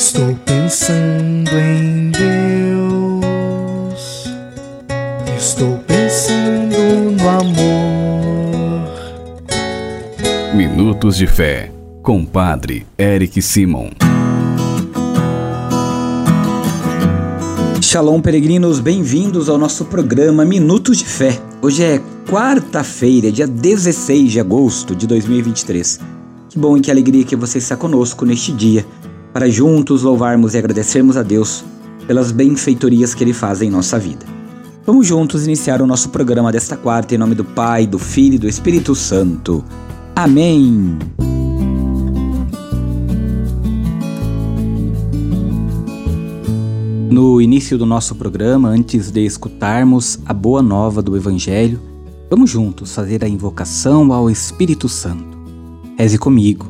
[0.00, 2.24] Estou pensando em Deus.
[5.36, 6.74] Estou pensando
[7.20, 8.88] no amor.
[10.54, 11.70] Minutos de Fé,
[12.02, 13.90] com Padre Eric Simon.
[17.82, 21.38] Shalom, peregrinos, bem-vindos ao nosso programa Minutos de Fé.
[21.60, 26.00] Hoje é quarta-feira, dia 16 de agosto de 2023.
[26.48, 28.84] Que bom e que alegria que você está conosco neste dia,
[29.32, 31.64] para juntos louvarmos e agradecermos a Deus
[32.06, 34.26] pelas benfeitorias que Ele faz em nossa vida.
[34.84, 38.38] Vamos juntos iniciar o nosso programa desta quarta em nome do Pai, do Filho e
[38.38, 39.64] do Espírito Santo.
[40.16, 40.98] Amém.
[47.10, 51.80] No início do nosso programa, antes de escutarmos a boa nova do Evangelho,
[52.28, 55.38] vamos juntos fazer a invocação ao Espírito Santo.
[55.98, 56.69] Reze comigo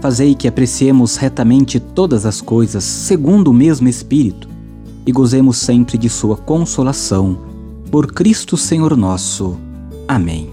[0.00, 4.48] fazei que apreciemos retamente todas as coisas segundo o mesmo Espírito
[5.06, 7.38] e gozemos sempre de Sua consolação.
[7.90, 9.56] Por Cristo Senhor nosso.
[10.08, 10.50] Amém.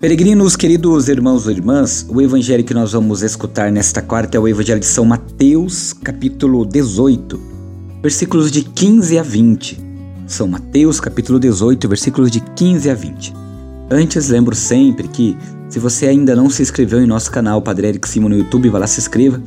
[0.00, 4.48] Peregrinos, queridos irmãos e irmãs, o evangelho que nós vamos escutar nesta quarta é o
[4.48, 7.40] Evangelho de São Mateus, capítulo 18,
[8.02, 9.78] versículos de 15 a 20.
[10.26, 13.41] São Mateus, capítulo 18, versículos de 15 a 20.
[13.94, 15.36] Antes, lembro sempre que,
[15.68, 18.78] se você ainda não se inscreveu em nosso canal Padre Eric Simo no YouTube, vá
[18.78, 19.38] lá se inscreva,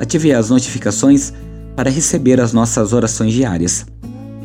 [0.00, 1.30] ative as notificações
[1.76, 3.84] para receber as nossas orações diárias.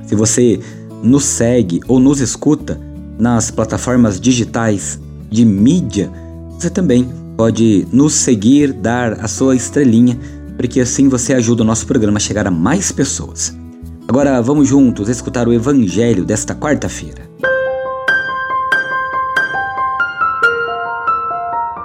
[0.06, 0.60] Se você
[1.02, 2.78] nos segue ou nos escuta
[3.18, 5.00] nas plataformas digitais
[5.32, 6.12] de mídia,
[6.60, 10.20] você também pode nos seguir, dar a sua estrelinha,
[10.58, 13.56] porque assim você ajuda o nosso programa a chegar a mais pessoas.
[14.10, 17.27] Agora vamos juntos escutar o Evangelho desta quarta-feira.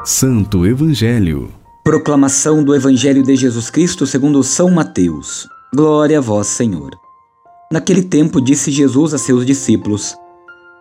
[0.05, 1.49] Santo Evangelho.
[1.85, 5.47] Proclamação do Evangelho de Jesus Cristo segundo São Mateus.
[5.73, 6.91] Glória a vós, Senhor.
[7.71, 10.17] Naquele tempo disse Jesus a seus discípulos: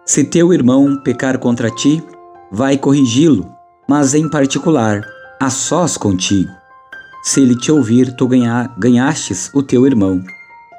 [0.07, 2.03] Se teu irmão pecar contra ti,
[2.51, 3.47] vai corrigi-lo,
[3.87, 5.05] mas em particular,
[5.39, 6.49] a sós contigo.
[7.21, 10.19] Se ele te ouvir, tu ganha, ganhastes o teu irmão.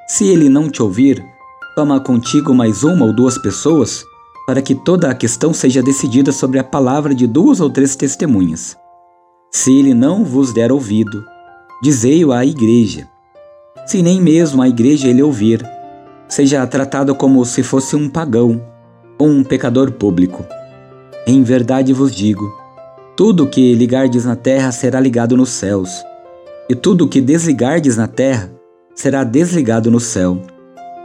[0.08, 1.24] Se ele não te ouvir,
[1.76, 4.04] toma contigo mais uma ou duas pessoas,
[4.46, 8.76] para que toda a questão seja decidida sobre a palavra de duas ou três testemunhas.
[9.52, 11.24] Se ele não vos der ouvido,
[11.82, 13.08] dizei-o à igreja.
[13.86, 15.64] Se nem mesmo a igreja ele ouvir,
[16.28, 18.62] seja tratado como se fosse um pagão
[19.18, 20.44] ou um pecador público.
[21.26, 22.50] Em verdade vos digo:
[23.16, 26.02] tudo o que ligardes na terra será ligado nos céus,
[26.68, 28.50] e tudo o que desligardes na terra
[28.94, 30.40] será desligado no céu.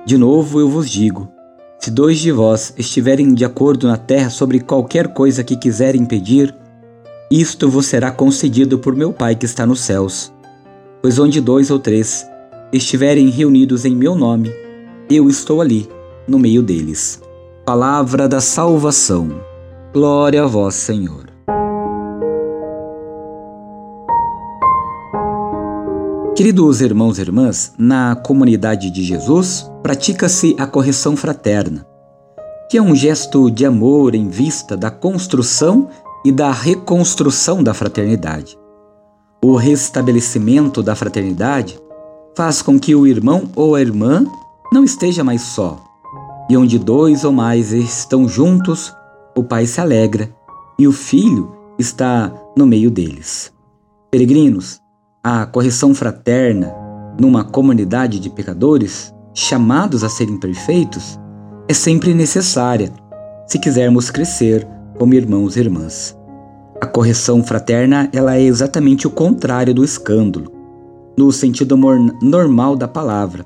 [0.06, 1.28] De novo eu vos digo:
[1.88, 6.54] se dois de vós estiverem de acordo na terra sobre qualquer coisa que quiserem pedir,
[7.32, 10.30] isto vos será concedido por meu Pai que está nos céus.
[11.02, 12.28] Pois onde dois ou três
[12.74, 14.52] estiverem reunidos em meu nome,
[15.10, 15.88] eu estou ali,
[16.28, 17.22] no meio deles.
[17.66, 19.40] Palavra da salvação.
[19.94, 21.27] Glória a vós, Senhor.
[26.38, 31.84] Queridos irmãos e irmãs, na comunidade de Jesus pratica-se a correção fraterna,
[32.70, 35.90] que é um gesto de amor em vista da construção
[36.24, 38.56] e da reconstrução da fraternidade.
[39.44, 41.80] O restabelecimento da fraternidade
[42.36, 44.24] faz com que o irmão ou a irmã
[44.72, 45.84] não esteja mais só,
[46.48, 48.94] e onde dois ou mais estão juntos,
[49.36, 50.32] o pai se alegra
[50.78, 53.52] e o filho está no meio deles.
[54.12, 54.80] Peregrinos,
[55.30, 56.74] a correção fraterna
[57.20, 61.20] numa comunidade de pecadores chamados a serem perfeitos
[61.68, 62.94] é sempre necessária
[63.46, 64.66] se quisermos crescer
[64.98, 66.18] como irmãos e irmãs.
[66.80, 70.50] A correção fraterna ela é exatamente o contrário do escândalo,
[71.18, 71.76] no sentido
[72.22, 73.46] normal da palavra.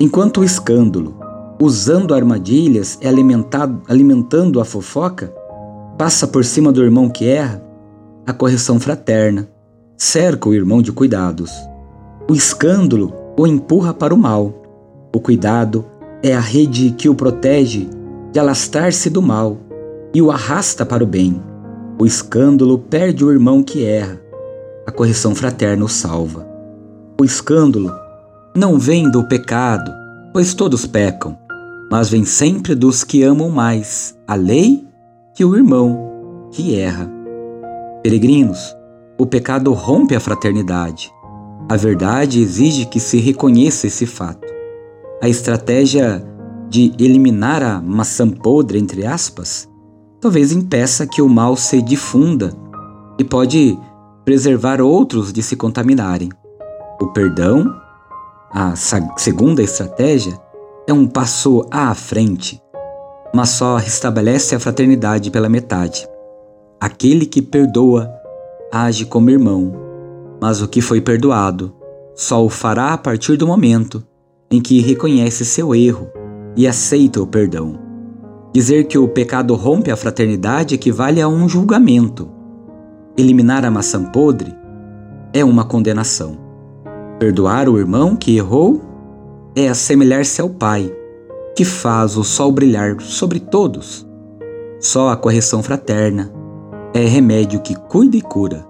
[0.00, 1.16] Enquanto o escândalo,
[1.62, 5.32] usando armadilhas e alimentando a fofoca,
[5.96, 7.64] passa por cima do irmão que erra,
[8.26, 9.54] a correção fraterna
[9.96, 11.50] cerca o irmão de cuidados.
[12.28, 14.52] O escândalo o empurra para o mal.
[15.14, 15.84] O cuidado
[16.22, 17.88] é a rede que o protege
[18.32, 19.58] de alastrar-se do mal
[20.12, 21.40] e o arrasta para o bem.
[21.98, 24.20] O escândalo perde o irmão que erra.
[24.86, 26.46] A correção fraterna o salva.
[27.18, 27.92] O escândalo
[28.54, 29.92] não vem do pecado,
[30.32, 31.36] pois todos pecam,
[31.90, 34.86] mas vem sempre dos que amam mais a lei
[35.34, 37.10] que o irmão que erra.
[38.02, 38.76] Peregrinos,
[39.18, 41.12] o pecado rompe a fraternidade.
[41.68, 44.46] A verdade exige que se reconheça esse fato.
[45.22, 46.24] A estratégia
[46.68, 49.68] de eliminar a maçã podre, entre aspas,
[50.20, 52.52] talvez impeça que o mal se difunda
[53.18, 53.78] e pode
[54.24, 56.28] preservar outros de se contaminarem.
[57.00, 57.64] O perdão,
[58.50, 60.38] a segunda estratégia,
[60.86, 62.60] é um passo à frente,
[63.34, 66.06] mas só restabelece a fraternidade pela metade.
[66.80, 68.10] Aquele que perdoa
[68.72, 69.72] age como irmão,
[70.40, 71.72] mas o que foi perdoado
[72.14, 74.02] só o fará a partir do momento
[74.50, 76.08] em que reconhece seu erro
[76.56, 77.78] e aceita o perdão.
[78.52, 82.30] Dizer que o pecado rompe a fraternidade equivale a um julgamento.
[83.18, 84.54] Eliminar a maçã podre
[85.32, 86.38] é uma condenação.
[87.18, 88.82] Perdoar o irmão que errou
[89.54, 90.90] é assemelhar-se ao Pai,
[91.54, 94.06] que faz o sol brilhar sobre todos.
[94.80, 96.30] Só a correção fraterna
[96.96, 98.66] é remédio que cuida e cura,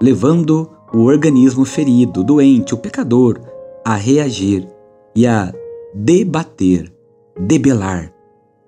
[0.00, 3.40] levando o organismo ferido, doente, o pecador,
[3.84, 4.68] a reagir
[5.14, 5.52] e a
[5.92, 6.92] debater
[7.38, 8.12] debelar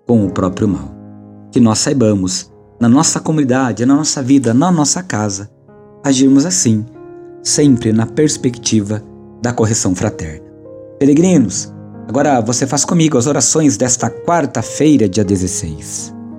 [0.06, 0.92] com o próprio mal.
[1.52, 5.48] Que nós saibamos, na nossa comunidade, na nossa vida, na nossa casa,
[6.04, 6.84] agirmos assim,
[7.42, 9.02] sempre na perspectiva
[9.40, 10.46] da correção fraterna.
[10.98, 11.72] Peregrinos,
[12.08, 16.17] agora você faz comigo as orações desta quarta-feira, dia 16.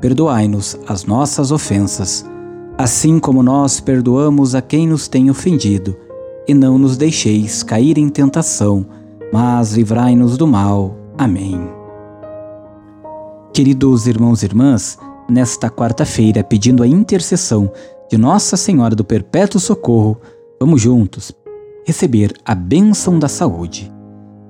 [0.00, 2.24] Perdoai-nos as nossas ofensas,
[2.76, 5.96] assim como nós perdoamos a quem nos tem ofendido.
[6.46, 8.86] E não nos deixeis cair em tentação,
[9.32, 10.96] mas livrai-nos do mal.
[11.16, 11.60] Amém.
[13.52, 14.98] Queridos irmãos e irmãs,
[15.28, 17.70] nesta quarta-feira, pedindo a intercessão
[18.10, 20.16] de Nossa Senhora do Perpétuo Socorro,
[20.60, 21.32] vamos juntos
[21.88, 23.90] receber a bênção da saúde.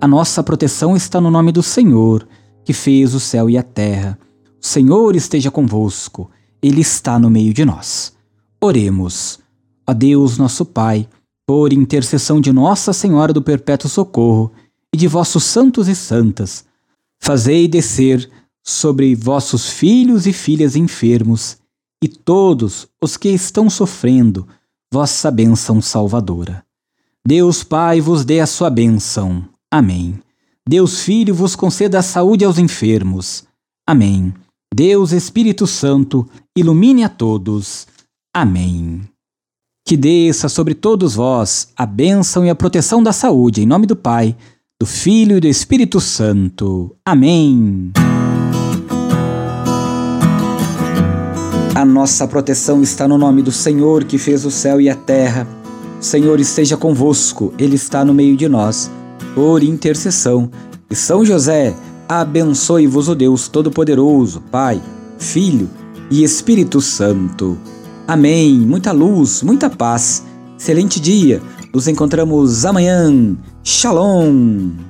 [0.01, 2.27] A nossa proteção está no nome do Senhor,
[2.65, 4.19] que fez o céu e a terra.
[4.61, 6.31] O Senhor esteja convosco,
[6.63, 8.13] Ele está no meio de nós.
[8.61, 9.39] Oremos.
[9.87, 11.09] A Deus, nosso Pai,
[11.47, 14.53] por intercessão de Nossa Senhora do Perpétuo Socorro,
[14.93, 16.65] e de vossos santos e santas.
[17.21, 18.29] Fazei descer
[18.65, 21.59] sobre vossos filhos e filhas enfermos
[22.03, 24.47] e todos os que estão sofrendo
[24.93, 26.65] vossa bênção salvadora.
[27.27, 29.47] Deus Pai vos dê a sua bênção.
[29.71, 30.19] Amém.
[30.67, 33.45] Deus Filho vos conceda a saúde aos enfermos.
[33.87, 34.33] Amém.
[34.75, 37.87] Deus Espírito Santo ilumine a todos.
[38.35, 39.03] Amém.
[39.87, 43.97] Que desça sobre todos vós a bênção e a proteção da saúde, em nome do
[43.97, 44.37] Pai
[44.81, 46.95] do Filho e do Espírito Santo.
[47.05, 47.91] Amém.
[51.75, 55.49] A nossa proteção está no nome do Senhor que fez o céu e a terra.
[56.01, 58.89] O Senhor esteja convosco, Ele está no meio de nós.
[59.35, 60.49] Por intercessão
[60.89, 61.75] de São José,
[62.09, 64.81] abençoe-vos o Deus Todo-Poderoso, Pai,
[65.19, 65.69] Filho
[66.11, 67.59] e Espírito Santo.
[68.07, 68.55] Amém.
[68.55, 70.25] Muita luz, muita paz.
[70.59, 71.43] Excelente dia.
[71.73, 73.37] Nos encontramos amanhã.
[73.63, 74.88] Shalom!